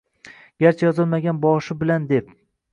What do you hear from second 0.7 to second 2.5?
yozilmagan «boshi bilan» deb